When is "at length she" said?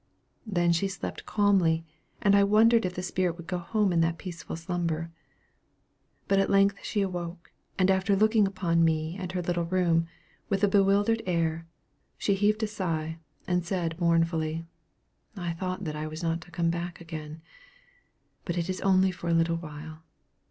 6.39-7.01